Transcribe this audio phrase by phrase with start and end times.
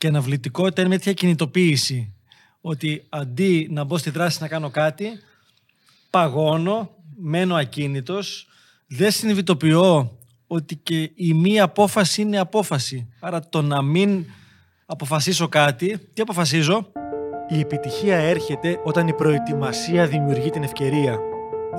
[0.00, 2.14] Και αναβλητικότητα είναι μια τέτοια κινητοποίηση.
[2.60, 5.06] Ότι αντί να μπω στη δράση να κάνω κάτι,
[6.10, 8.46] παγώνω, μένω ακίνητος,
[8.86, 13.08] δεν συνειδητοποιώ ότι και η μία απόφαση είναι απόφαση.
[13.20, 14.24] Άρα το να μην
[14.86, 16.92] αποφασίσω κάτι, τι αποφασίζω;
[17.48, 21.18] Η επιτυχία έρχεται όταν η προετοιμασία δημιουργεί την ευκαιρία.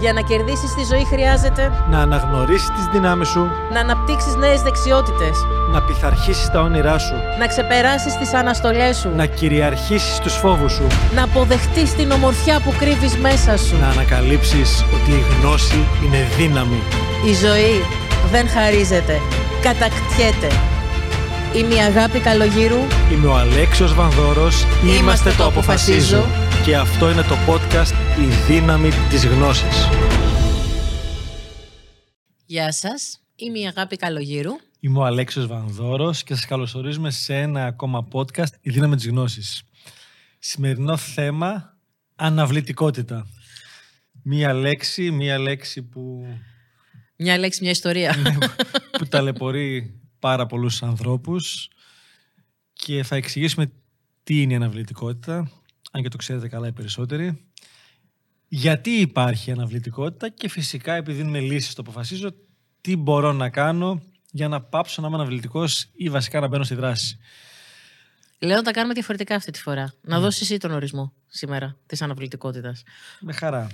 [0.00, 5.46] Για να κερδίσεις τη ζωή χρειάζεται Να αναγνωρίσεις τις δυνάμεις σου, να αναπτύξεις νέες δεξιότητες,
[5.72, 10.86] να πειθαρχήσεις τα όνειρά σου, να ξεπεράσεις τις αναστολές σου, να κυριαρχήσεις τους φόβους σου,
[11.14, 13.76] να αποδεχτείς την ομορφιά που κρύβεις μέσα σου.
[13.80, 16.82] να ανακαλύψεις ότι η γνώση είναι δύναμη.
[17.26, 17.84] Η ζωή
[18.30, 19.20] δεν χαρίζεται,
[19.62, 20.50] κατακτιέται.
[21.52, 22.80] Είμαι η Αγάπη Καλογύρου.
[23.12, 24.66] Είμαι ο Αλέξιος Βανδόρος,
[24.98, 26.47] Είμαστε το αποφασίζω.
[26.68, 29.88] Και αυτό είναι το podcast «Η δύναμη της γνώσης».
[32.46, 33.20] Γεια σας.
[33.36, 34.50] Είμαι η Αγάπη Καλογύρου.
[34.80, 39.62] Είμαι ο Αλέξιος Βανδόρος και σας καλωσορίζουμε σε ένα ακόμα podcast «Η δύναμη της γνώσης».
[40.38, 41.76] Σημερινό θέμα,
[42.16, 43.26] αναβλητικότητα.
[44.22, 46.26] Μία λέξη, μία λέξη που,
[47.16, 48.14] Μια λέξη, μια ιστορία.
[48.98, 51.68] που ταλαιπωρεί πάρα πολλούς ανθρώπους
[52.72, 53.72] και θα εξηγήσουμε
[54.22, 55.50] τι είναι η αναβλητικότητα,
[55.90, 57.44] αν και το ξέρετε καλά οι περισσότεροι.
[58.48, 62.34] Γιατί υπάρχει αναβλητικότητα και φυσικά επειδή δίνουμε λύσεις το αποφασίζω
[62.80, 66.74] τι μπορώ να κάνω για να πάψω να είμαι αναβλητικός ή βασικά να μπαίνω στη
[66.74, 67.18] δράση.
[68.38, 69.92] Λέω να τα κάνουμε διαφορετικά αυτή τη φορά.
[70.00, 72.82] Να δώσεις εσύ τον ορισμό σήμερα της αναβλητικότητας.
[73.20, 73.66] Με χαρά.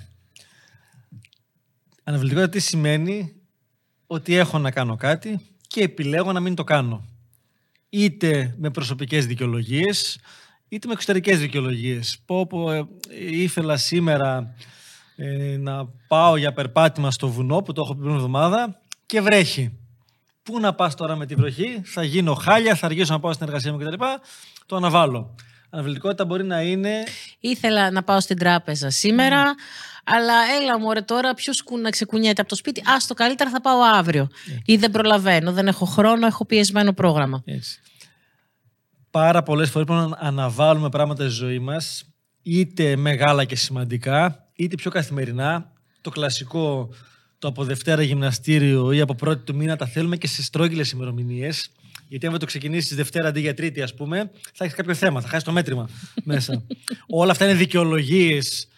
[2.04, 3.34] Αναβλητικότητα τι σημαίνει;
[4.06, 7.08] Ότι έχω να κάνω κάτι και επιλέγω να μην το κάνω.
[7.88, 10.18] Είτε με προσωπικές δικαιολογίες,
[10.74, 12.18] είτε με εξωτερικές δικαιολογίες.
[12.26, 12.86] Πω πω ε,
[13.30, 14.54] ήθελα σήμερα
[15.16, 19.78] ε, να πάω για περπάτημα στο βουνό που το έχω πει πριν εβδομάδα και βρέχει.
[20.42, 23.46] Πού να πας τώρα με τη βροχή, θα γίνω χάλια, θα αργήσω να πάω στην
[23.46, 24.04] εργασία μου κτλ.
[24.66, 25.34] Το αναβάλω.
[25.70, 27.02] Αναβλητικότητα μπορεί να είναι
[27.40, 29.54] Ήθελα να πάω στην τράπεζα σήμερα,
[30.04, 32.82] αλλά έλα μωρέ τώρα ποιος κου- να ξεκουνιέται από το σπίτι.
[32.86, 34.28] Ας το καλύτερα θα πάω αύριο.
[34.64, 37.42] Ή δεν προλαβαίνω, δεν έχω χρόνο, έχω πιεσμένο πρόγραμμα.
[37.44, 37.80] Έτσι.
[39.14, 42.04] Πάρα πολλές φορές πρέπει να αναβάλουμε πράγματα στη ζωή μας,
[42.42, 45.72] είτε μεγάλα και σημαντικά, είτε πιο καθημερινά.
[46.00, 46.88] Το κλασικό,
[47.38, 51.70] το από Δευτέρα γυμναστήριο ή από πρώτη του μήνα τα θέλουμε και σε στρόγγυλες ημερομηνίες.
[52.08, 55.20] Γιατί αν δεν το ξεκινήσεις Δευτέρα αντί για Τρίτη, ας πούμε, θα έχεις κάποιο θέμα,
[55.20, 55.88] θα χάσεις το μέτρημα
[56.24, 56.62] μέσα.
[57.06, 58.68] Όλα αυτά είναι δικαιολογίες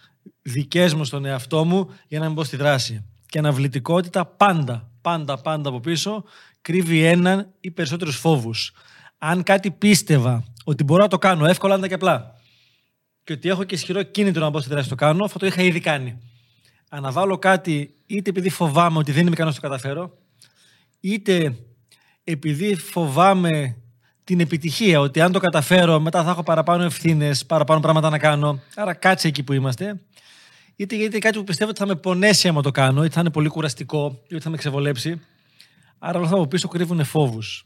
[0.42, 3.04] δικές μου στον εαυτό μου για να μην μπω στη δράση.
[3.26, 6.24] Και αναβλητικότητα πάντα, πάντα, πάντα από πίσω
[6.60, 8.72] κρύβει έναν ή περισσότερους φόβους.
[9.18, 12.34] Αν κάτι πίστευα ότι μπορώ να το κάνω εύκολα, άντα και απλά,
[13.24, 15.62] και ότι έχω και ισχυρό κίνητρο να μπω στη δράση το κάνω, αυτό το είχα
[15.62, 16.18] ήδη κάνει.
[16.88, 20.18] Αναβάλω κάτι είτε επειδή φοβάμαι ότι δεν είμαι ικανός να το καταφέρω,
[21.00, 21.56] είτε
[22.24, 23.76] επειδή φοβάμαι
[24.24, 28.60] την επιτυχία, ότι αν το καταφέρω μετά θα έχω παραπάνω ευθύνες, παραπάνω πράγματα να κάνω.
[28.74, 30.00] Άρα κάτσε εκεί που είμαστε.
[30.76, 33.20] Είτε γιατί είναι κάτι που πιστεύω ότι θα με πονέσει άμα το κάνω, είτε θα
[33.20, 35.20] είναι πολύ κουραστικό, είτε θα με ξεβολέψει.
[35.98, 37.64] Άρα όλα αυτά από πίσω κρύβουν φόβους.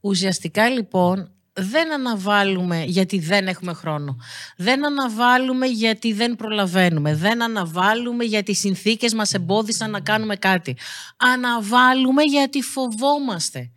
[0.00, 4.16] Ουσιαστικά λοιπόν δεν αναβάλουμε γιατί δεν έχουμε χρόνο.
[4.56, 7.14] Δεν αναβάλουμε γιατί δεν προλαβαίνουμε.
[7.14, 10.76] Δεν αναβάλουμε γιατί οι συνθήκες μας εμπόδισαν να κάνουμε κάτι.
[11.16, 13.70] Αναβάλουμε γιατί φοβόμαστε.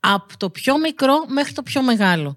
[0.00, 2.36] Από το πιο μικρό μέχρι το πιο μεγάλο.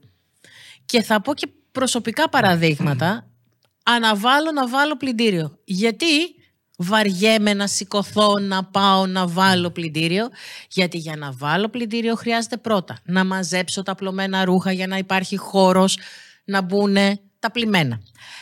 [0.85, 3.27] Και θα πω και προσωπικά παραδείγματα.
[3.83, 5.59] Αναβάλω να βάλω πλυντήριο.
[5.63, 6.35] Γιατί;
[6.77, 10.29] Βαριέμαι να σηκωθώ, να πάω να βάλω πλυντήριο.
[10.69, 15.37] Γιατί για να βάλω πλυντήριο χρειάζεται πρώτα να μαζέψω τα πλωμένα ρούχα για να υπάρχει
[15.37, 15.97] χώρος
[16.45, 16.97] να μπουν
[17.43, 17.99] τα πλημμένα.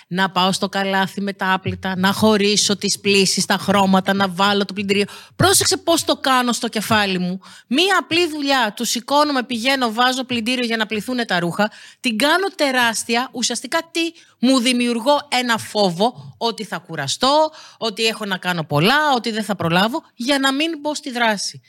[0.08, 4.66] Να πάω στο καλάθι με τα άπλυτα, να χωρίσω τις πλήσεις, τα χρώματα, να βάλω
[4.66, 5.06] το πλυντήριο.
[5.36, 7.40] Πρόσεξε πώς το κάνω στο κεφάλι μου.
[7.68, 8.74] Μία απλή δουλειά.
[8.76, 11.72] Του σηκώνομαι, πηγαίνω, βάζω πλυντήριο για να πληθούν τα ρούχα.
[12.00, 13.30] Την κάνω τεράστια.
[13.32, 14.02] Ουσιαστικά τι;
[14.40, 19.56] Μου δημιουργώ ένα φόβο ότι θα κουραστώ, ότι έχω να κάνω πολλά, ότι δεν θα
[19.56, 21.62] προλάβω, για να μην μπω στη δράση.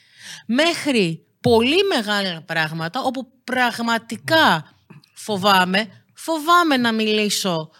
[0.46, 4.74] Μέχρι πολύ μεγάλα πράγματα όπου πραγματικά
[5.14, 7.70] φοβάμαι, φοβάμαι να μιλήσω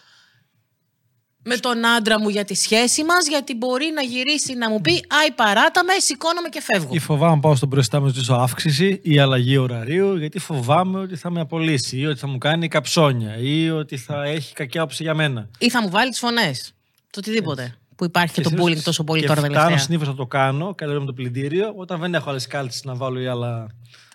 [1.44, 5.04] με τον άντρα μου για τη σχέση μας, γιατί μπορεί να γυρίσει να μου πει
[5.08, 6.94] «Άι παράτα με, σηκώνομαι και φεύγω».
[6.94, 10.98] Ή φοβάμαι να πάω στο μπροστά μου να ζητήσω αύξηση ή αλλαγή ωραρίου, γιατί φοβάμαι
[10.98, 14.80] ότι θα με απολύσει ή ότι θα μου κάνει καψόνια ή ότι θα έχει κακιά
[14.80, 15.48] άποψη για μένα.
[15.58, 16.72] Ή θα μου βάλει τις φωνές.
[17.10, 17.76] Το οτιδήποτε.
[18.02, 19.78] Που υπάρχει και, το συνήθως- bullying τόσο πολύ και τώρα φτάνω τελευταία.
[19.78, 22.94] συνήθως να το κάνω, καλή ώρα με το πλυντήριο, όταν δεν έχω άλλες κάλτσε να
[22.94, 23.66] βάλω ή άλλα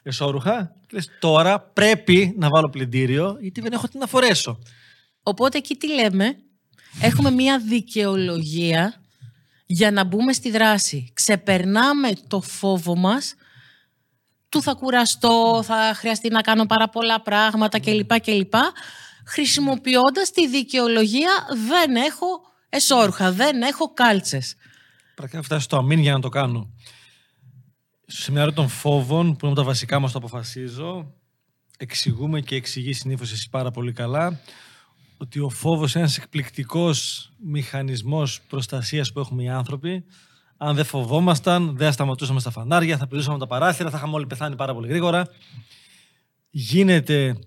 [0.03, 0.75] εσώρουχα.
[0.87, 4.59] Και λες, τώρα πρέπει να βάλω πλυντήριο, γιατί δεν έχω τι να φορέσω.
[5.23, 6.37] Οπότε εκεί τι λέμε,
[7.01, 8.93] έχουμε μια δικαιολογία
[9.65, 11.11] για να μπούμε στη δράση.
[11.13, 13.35] Ξεπερνάμε το φόβο μας
[14.49, 18.19] του θα κουραστώ, θα χρειαστεί να κάνω πάρα πολλά πράγματα κλπ.
[18.19, 18.53] κλπ
[19.27, 21.31] χρησιμοποιώντας τη δικαιολογία
[21.67, 24.55] δεν έχω εσόρουχα, δεν έχω κάλτσες.
[25.15, 26.73] Πρακτικά φτάσει στο αμήν για να το κάνω.
[28.05, 31.13] Στο σεμινάριο των φόβων, που είναι τα βασικά μας το αποφασίζω,
[31.77, 34.39] εξηγούμε και εξηγεί συνήθως εσύ πάρα πολύ καλά
[35.17, 40.03] ότι ο φόβος είναι ένας εκπληκτικός μηχανισμός προστασίας που έχουμε οι άνθρωποι.
[40.57, 44.27] Αν δεν φοβόμασταν, δεν θα σταματούσαμε στα φανάρια, θα πηδούσαμε τα παράθυρα, θα είχαμε όλοι
[44.27, 45.27] πεθάνει πάρα πολύ γρήγορα.
[46.49, 47.39] Γίνεται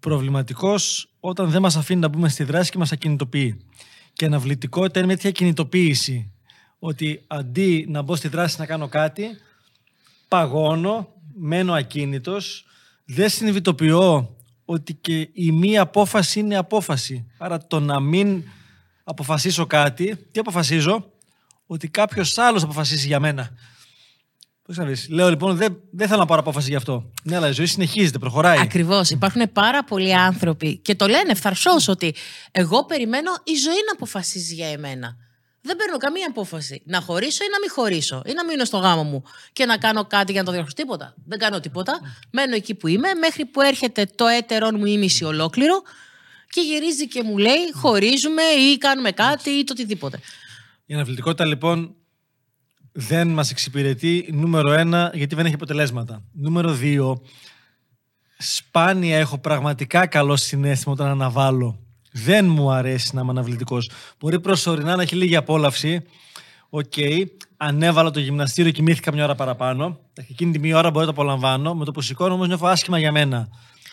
[0.00, 3.66] προβληματικός όταν δεν μας αφήνει να μπούμε στη δράση και μας ακινητοποιεί.
[4.14, 6.30] Και αναβλητικότητα είναι μια τέτοια κινητοποίηση.
[6.78, 9.26] Ότι αντί να μπω στη δράση να κάνω κάτι,
[10.28, 12.66] παγώνω, μένω ακίνητος,
[13.04, 17.26] δεν συνειδητοποιώ ότι και η μία απόφαση είναι απόφαση.
[17.38, 18.42] Άρα το να μην
[19.04, 21.12] αποφασίσω κάτι, τι αποφασίζω,
[21.66, 23.50] ότι κάποιος άλλος αποφασίσει για μένα.
[24.66, 27.12] Πώς να Λέω λοιπόν, δεν, δεν θέλω να πάρω απόφαση γι' αυτό.
[27.22, 28.58] Ναι, αλλά η ζωή συνεχίζεται, προχωράει.
[28.58, 29.10] Ακριβώς.
[29.10, 32.14] Υπάρχουν πάρα πολλοί άνθρωποι και το λένε ευθαρσώς ότι
[32.50, 35.16] εγώ περιμένω η ζωή να αποφασίζει για εμένα.
[35.60, 36.82] Δεν παίρνω καμία απόφαση.
[36.84, 38.22] Να χωρίσω ή να μην χωρίσω.
[38.26, 39.22] Ή να μείνω στο γάμο μου
[39.52, 40.76] και να κάνω κάτι για να το διορθώσω.
[40.76, 41.14] Τίποτα.
[41.26, 42.00] Δεν κάνω τίποτα.
[42.30, 45.82] Μένω εκεί που είμαι μέχρι που έρχεται το έτερό μου ή μισή ολόκληρο
[46.50, 50.20] και γυρίζει και μου λέει χωρίζουμε ή κάνουμε κάτι ή το οτιδήποτε.
[50.86, 51.94] Η αναβλητικότητα λοιπόν
[52.96, 56.22] δεν μας εξυπηρετεί νούμερο ένα γιατί δεν έχει αποτελέσματα.
[56.32, 57.22] Νούμερο δύο,
[58.38, 61.78] σπάνια έχω πραγματικά καλό συνέστημα όταν αναβάλω.
[62.12, 63.90] Δεν μου αρέσει να είμαι αναβλητικός.
[64.18, 66.02] Μπορεί προσωρινά να έχει λίγη απόλαυση.
[66.68, 67.24] Οκ, okay.
[67.56, 69.98] ανέβαλα το γυμναστήριο, κοιμήθηκα μια ώρα παραπάνω.
[70.14, 71.74] Εκείνη τη μία ώρα μπορεί να το απολαμβάνω.
[71.74, 73.48] Με το που σηκώνω όμως νιώθω άσχημα για μένα.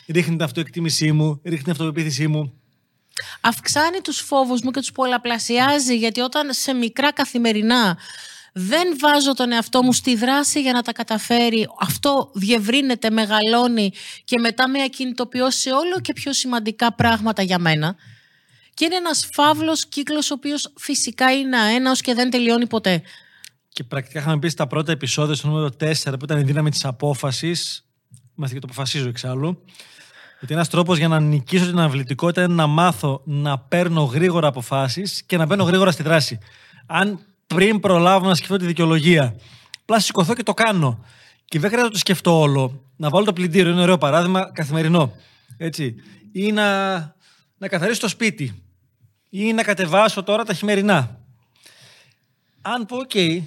[0.08, 2.54] Ρίχνει την αυτοεκτίμησή μου, ρίχνει την αυτοπεποίθησή μου.
[3.42, 7.98] Αυξάνει τους φόβους μου και τους πολλαπλασιάζει γιατί όταν σε μικρά καθημερινά
[8.52, 11.68] δεν βάζω τον εαυτό μου στη δράση για να τα καταφέρει.
[11.80, 13.92] Αυτό διευρύνεται, μεγαλώνει
[14.24, 17.96] και μετά με ακινητοποιώ σε όλο και πιο σημαντικά πράγματα για μένα.
[18.74, 23.02] Και είναι ένας φαύλος κύκλος ο οποίος φυσικά είναι αέναος και δεν τελειώνει ποτέ.
[23.70, 26.86] Και πρακτικά είχαμε πει στα πρώτα επεισόδια, στο νούμερο 4, που ήταν η δύναμη της
[26.86, 27.86] απόφασης,
[28.38, 29.64] Είμαστε και το αποφασίζω εξάλλου,
[30.44, 35.24] ότι ένας τρόπος για να νικήσω την αναβλητικότητα είναι να μάθω να παίρνω γρήγορα αποφάσεις
[35.24, 36.40] και να μπαίνω γρήγορα στη δράση.
[36.86, 37.20] Αν
[37.54, 39.36] πριν προλάβω να σκεφτώ τη δικαιολογία.
[39.82, 41.06] Απλά σηκωθώ και το κάνω.
[41.46, 42.84] Και δεν χρειάζεται να το σκεφτώ όλο.
[42.96, 45.14] Να βάλω το πλυντήριο, είναι ωραίο παράδειγμα, καθημερινό.
[45.58, 45.96] Έτσι.
[46.32, 46.98] Ή να,
[47.58, 48.64] να καθαρίσω το σπίτι.
[49.30, 51.20] Ή να κατεβάσω τώρα τα χειμερινά.
[52.62, 53.42] Αν πω, OK,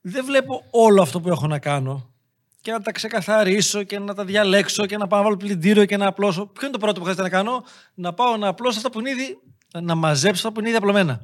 [0.00, 2.12] δεν βλέπω όλο αυτό που έχω να κάνω
[2.60, 5.96] και να τα ξεκαθαρίσω και να τα διαλέξω και να πάω να βάλω πλυντήριο και
[5.96, 6.46] να απλώσω.
[6.46, 7.64] Ποιο είναι το πρώτο που χρειάζεται να κάνω,
[7.94, 9.38] να πάω να απλώσω αυτά που είναι ήδη,
[9.80, 11.20] να μαζέψω αυτά που είναι ήδη απλωμένα.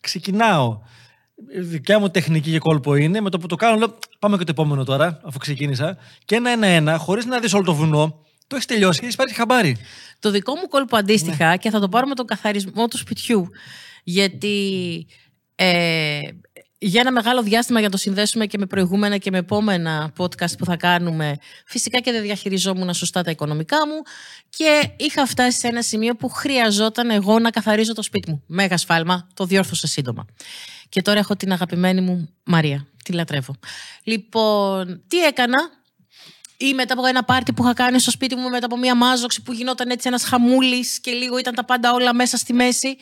[0.00, 0.80] Ξεκινάω
[1.60, 4.50] δικιά μου τεχνική και κόλπο είναι με το που το κάνω, λέω πάμε και το
[4.50, 5.96] επόμενο τώρα, αφού ξεκίνησα.
[6.24, 9.76] Και ένα-ένα, χωρίς να δεις όλο το βουνό, το έχεις τελειώσει και έχεις πάρει χαμπάρι.
[10.18, 11.56] Το δικό μου κόλπο αντίστοιχα ναι.
[11.56, 13.48] και θα το πάρω με τον καθαρισμό του σπιτιού.
[14.04, 15.06] Γιατί
[15.54, 16.18] ε,
[16.78, 20.58] για ένα μεγάλο διάστημα για να το συνδέσουμε και με προηγούμενα και με επόμενα podcast
[20.58, 21.36] που θα κάνουμε.
[21.66, 24.02] Φυσικά και δεν διαχειριζόμουν σωστά τα οικονομικά μου
[24.48, 28.42] και είχα φτάσει σε ένα σημείο που χρειαζόταν εγώ να καθαρίζω το σπίτι μου.
[28.46, 30.26] Μέγα σφάλμα, το διόρθωσα σύντομα.
[30.88, 32.86] Και τώρα έχω την αγαπημένη μου Μαρία.
[33.04, 33.54] Τη λατρεύω.
[34.02, 35.58] Λοιπόν, τι έκανα;
[36.56, 39.42] Ή μετά από ένα πάρτι που είχα κάνει στο σπίτι μου, μετά από μια μάζοξη
[39.42, 42.96] που γινόταν έτσι ένας χαμούλης και λίγο ήταν τα πάντα όλα μέσα στη μέση.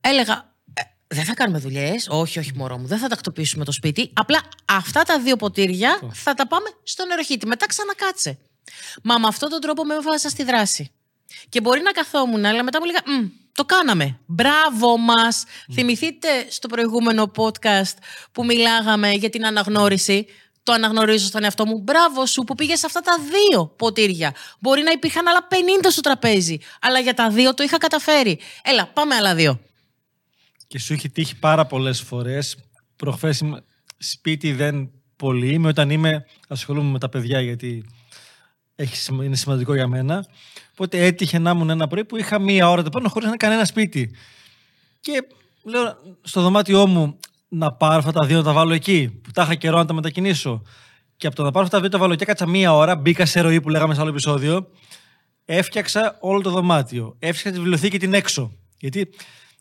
[0.00, 2.06] Έλεγα, «Ε, δεν θα κάνουμε δουλειές.
[2.08, 2.86] Όχι, όχι, μωρό μου.
[2.86, 4.10] Δεν θα τακτοποιήσουμε το σπίτι.
[4.14, 7.46] Απλά αυτά τα δύο ποτήρια θα τα πάμε στο νεροχύτη.
[7.46, 8.38] Μετά ξανακάτσε.
[9.02, 10.90] Μα με αυτόν τον τρόπο με έβαζα στη δράση.
[11.48, 13.00] Και μπορεί να καθόμουν, αλλά μετά μου λέγα,
[13.54, 14.18] το κάναμε.
[14.26, 15.44] Μπράβο μας.
[15.72, 17.94] Θυμηθείτε στο προηγούμενο podcast
[18.32, 20.26] που μιλάγαμε για την αναγνώριση.
[20.62, 21.78] Το αναγνωρίζω στον εαυτό μου.
[21.78, 24.34] Μπράβο σου που πήγες σε αυτά τα δύο ποτήρια.
[24.60, 25.54] Μπορεί να υπήρχαν άλλα 50
[25.90, 26.58] στο τραπέζι.
[26.80, 28.38] Αλλά για τα δύο το είχα καταφέρει.
[28.62, 29.60] Έλα, πάμε άλλα δύο.
[30.66, 32.56] Και σου έχει τύχει πάρα πολλές φορές.
[32.96, 33.42] Προχθές
[33.98, 35.52] σπίτι δεν πολύ.
[35.52, 37.84] Είμαι όταν είμαι, ασχολούμαι με τα παιδιά γιατί
[38.76, 40.26] έχει, είναι σημαντικό για μένα.
[40.80, 43.64] Οπότε έτυχε να ήμουν ένα πρωί που είχα μία ώρα το πάνω χωρίς να κανένα
[43.64, 44.10] σπίτι.
[45.00, 45.26] Και
[45.64, 45.82] λέω
[46.22, 47.18] στο δωμάτιό μου
[47.48, 49.94] να πάρω αυτά τα δύο να τα βάλω εκεί, που τα είχα καιρό να τα
[49.94, 50.62] μετακινήσω.
[51.16, 53.26] Και από το να πάρω αυτά τα δύο τα βάλω και έκατσα μία ώρα, μπήκα
[53.26, 54.68] σε ροή που λέγαμε σε άλλο επεισόδιο.
[55.44, 57.16] Έφτιαξα όλο το δωμάτιο.
[57.18, 58.52] Έφτιαξα τη βιβλιοθήκη την έξω.
[58.78, 59.08] Γιατί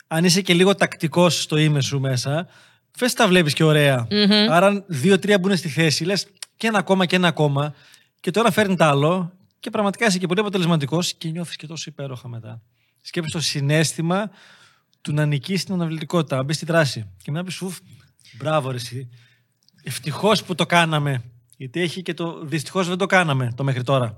[0.08, 2.48] αν είσαι και λίγο τακτικός στο ime σου μέσα,
[2.92, 4.08] φες τα βλέπεις και ωραία.
[4.12, 4.48] Mm-hmm.
[4.50, 7.74] Άρα, δύο-τρία μπουν στη θέση, λες και ένα ακόμα και ένα ακόμα.
[8.20, 11.90] Και τώρα φέρνει το άλλο και πραγματικά είσαι και πολύ αποτελεσματικός και νιώθεις και τόσο
[11.90, 12.62] υπέροχα μετά.
[13.02, 14.32] Σκέψτε το συνέστημα
[15.02, 17.10] του να νικήσεις την αναβλητικότητα, να μπεις στη δράση.
[17.24, 17.76] Και να πεις σου,
[18.38, 19.10] μπράβο, ρε, εσύ.
[19.84, 21.24] Ευτυχώς που το κάναμε.
[21.58, 22.46] Γιατί έχει και το.
[22.46, 24.18] Δυστυχώς δεν το κάναμε το μέχρι τώρα.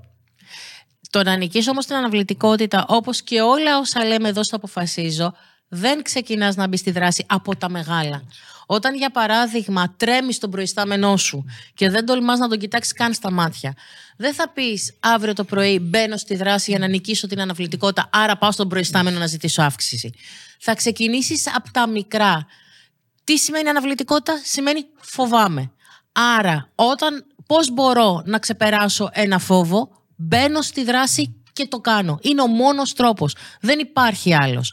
[1.10, 5.34] Το να νικήσω όμως την αναβλητικότητα, όπως και όλα όσα λέμε εδώ στο αποφασίζω,
[5.74, 8.22] δεν ξεκινάς να μπεις στη δράση από τα μεγάλα.
[8.66, 13.30] Όταν, για παράδειγμα, τρέμεις τον προϊστάμενό σου και δεν τολμάς να τον κοιτάξεις καν στα
[13.30, 13.74] μάτια,
[14.16, 18.36] δεν θα πεις αύριο το πρωί μπαίνω στη δράση για να νικήσω την αναβλητικότητα, άρα
[18.36, 20.12] πάω στον προϊστάμενο να ζητήσω αύξηση.
[20.60, 22.46] Θα ξεκινήσεις από τα μικρά.
[23.24, 25.70] Τι σημαίνει αναβλητικότητα, σημαίνει φοβάμαι.
[26.12, 32.18] Άρα, όταν πώς μπορώ να ξεπεράσω ένα φόβο, μπαίνω στη δράση και το κάνω.
[32.22, 33.36] Είναι ο μόνος τρόπος.
[33.60, 34.72] Δεν υπάρχει άλλος.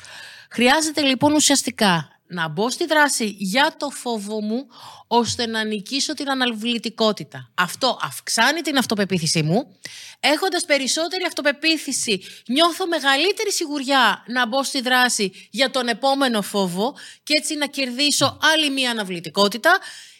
[0.51, 4.68] Χρειάζεται λοιπόν ουσιαστικά να μπω στη δράση για το φόβο μου
[5.08, 7.51] ώστε να νικήσω την αναβλητικότητα.
[7.53, 9.77] Αυτό αυξάνει την αυτοπεποίθησή μου.
[10.20, 17.34] Έχοντας περισσότερη αυτοπεποίθηση νιώθω μεγαλύτερη σιγουριά να μπω στη δράση για τον επόμενο φόβο και
[17.38, 19.77] έτσι να κερδίσω άλλη μία αναβλητικότητα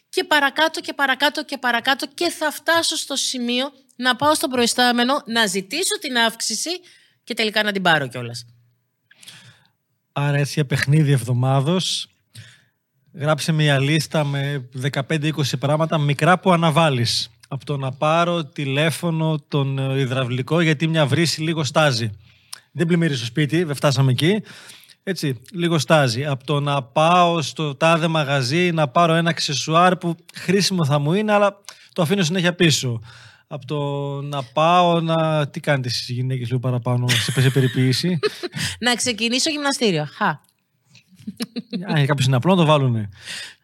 [0.10, 5.22] και παρακάτω και παρακάτω και παρακάτω και θα φτάσω στο σημείο να πάω στον προϊστάμενο,
[5.26, 6.70] να ζητήσω την αύξηση
[7.24, 8.46] και τελικά να την πάρω κιόλας.
[10.22, 12.08] Άρα έτσι για παιχνίδι εβδομάδος
[13.14, 17.30] γράψε μια λίστα με 15-20 πράγματα μικρά που αναβάλεις.
[17.48, 22.10] Από το να πάρω τηλέφωνο τον υδραυλικό γιατί μια βρύση λίγο στάζει.
[22.72, 24.42] Δεν πλημμύρει στο σπίτι, δεν φτάσαμε εκεί.
[25.04, 26.26] Έτσι, λίγο στάζει.
[26.26, 31.14] Από το να πάω στο τάδε μαγαζί να πάρω ένα αξεσουάρ που χρήσιμο θα μου
[31.14, 31.62] είναι, αλλά
[31.94, 33.02] το αφήνω συνέχεια πίσω.
[33.51, 33.82] Από το
[34.22, 35.48] να πάω να.
[35.48, 38.20] Τι κάνετε εσείς γυναίκες λίγο παραπάνω, σε περιποίηση;
[38.86, 40.08] να ξεκινήσω γυμναστήριο.
[40.12, 40.27] Χα.
[41.88, 43.10] Αν είναι κάποιο είναι απλό, να το βάλουν.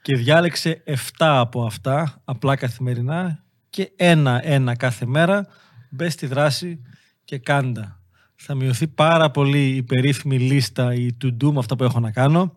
[0.02, 5.48] Και διάλεξε 7 από αυτά, απλά καθημερινά, και ένα-ένα κάθε μέρα.
[5.90, 6.82] Μπες στη δράση
[7.26, 8.00] και κάντα
[8.36, 12.56] θα μειωθεί πάρα πολύ η περίφημη λίστα, η to-do με αυτά που έχω να κάνω.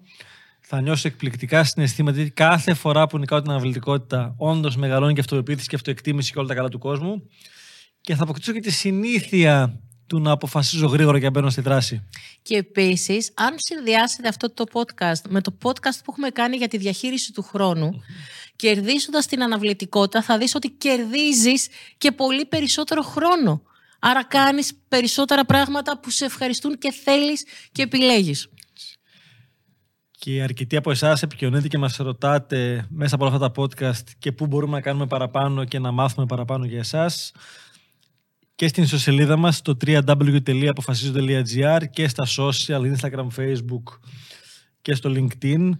[0.71, 5.69] Θα νιώσω εκπληκτικά συναισθήματα γιατί κάθε φορά που νικάω την αναβλητικότητα, όντως μεγαλώνει και αυτοεπίθεση
[5.69, 7.29] και αυτοεκτίμηση και όλα τα καλά του κόσμου.
[8.01, 12.09] Και θα αποκτήσω και τη συνήθεια του να αποφασίζω γρήγορα και μπαίνω στη δράση.
[12.43, 16.77] Και επίσης, αν συνδυάσετε αυτό το podcast με το podcast που έχουμε κάνει για τη
[16.77, 18.53] διαχείριση του χρόνου, mm-hmm.
[18.57, 23.63] κερδίζοντας την αναβλητικότητα, θα δεις ότι κερδίζεις και πολύ περισσότερο χρόνο.
[23.99, 28.49] Άρα κάνεις περισσότερα πράγματα που σε ευχαριστούν και θέλεις και επιλέγεις.
[30.21, 34.33] Και αρκετοί από εσάς επικοινωνείτε και μας ρωτάτε μέσα από όλα αυτά τα podcast και
[34.33, 37.33] πού μπορούμε να κάνουμε παραπάνω και να μάθουμε παραπάνω για εσάς.
[38.55, 43.83] Και στην ιστοσελίδα μας στο www.apofasizo.gr και στα social, Instagram, Facebook
[44.83, 45.71] και στο LinkedIn.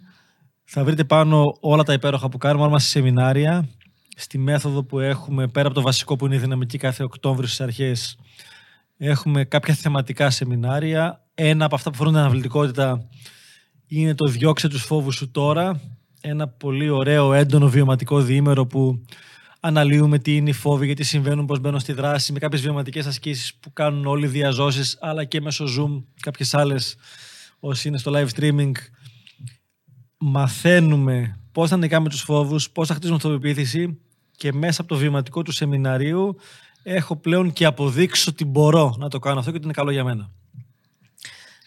[0.65, 3.69] Θα βρείτε πάνω όλα τα υπέροχα που κάνουμε, όλα μας σεμινάρια
[4.17, 7.61] στη μέθοδο που έχουμε, πέρα από το βασικό που είναι η δυναμική κάθε Οκτώβριο στις
[7.61, 8.19] αρχές,
[8.97, 11.23] έχουμε κάποια θεματικά σεμινάρια.
[11.35, 13.09] Ένα από αυτά που φορούν την αναβλητικότητα
[13.89, 15.81] είναι το «Διώξε τους φόβους σου τώρα».
[16.21, 19.05] Ένα πολύ ωραίο, έντονο βιωματικό διήμερο που
[19.61, 23.55] αναλύουμε τι είναι οι φόβοι, γιατί συμβαίνουν, πώς μπαίνουν στη δράση, με κάποιες βιωματικές ασκήσεις
[23.55, 26.97] που κάνουν όλοι οι διαζώσεις, αλλά και μέσω Zoom, κάποιες άλλες
[27.61, 28.73] όσοι είναι στο live streaming.
[30.19, 33.99] Μαθαίνουμε πώς θα νικάμε τους φόβους, πώς θα χτίσουμε αυτοπεποίθηση
[34.37, 36.37] και μέσα από το βιωματικό του σεμιναρίου
[36.83, 40.05] έχω πλέον και αποδείξει ότι μπορώ να το κάνω αυτό και ότι είναι καλό για
[40.05, 40.31] μένα.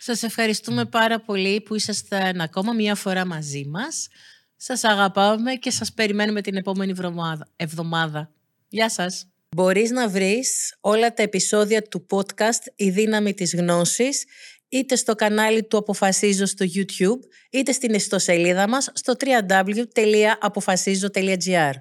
[0.04, 4.08] Σας ευχαριστούμε πάρα πολύ που ήσασταν ακόμα μία φορά μαζί μας.
[4.56, 6.94] Σας αγαπάμε και σας περιμένουμε την επόμενη
[7.56, 8.32] εβδομάδα.
[8.68, 9.28] Γεια σας.
[9.56, 14.26] Μπορείς να βρεις όλα τα επεισόδια του podcast «Η δύναμη της γνώσης»
[14.70, 17.20] είτε στο κανάλι του Αποφασίζω στο YouTube,
[17.52, 21.72] είτε στην ιστοσελίδα μας στο www.apofasizo.gr.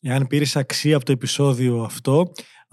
[0.00, 2.32] Εάν πήρες αξία από το επεισόδιο αυτό,